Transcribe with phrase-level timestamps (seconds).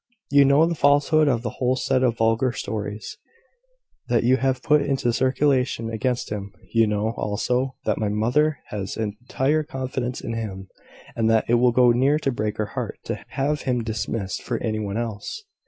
[0.31, 3.19] You know the falsehood of the whole set of vulgar stories
[4.07, 6.55] that you have put into circulation against him.
[6.73, 10.69] You know, also, that my mother has entire confidence in him,
[11.15, 14.57] and that it will go near to break her heart to have him dismissed for
[14.63, 15.43] any one else.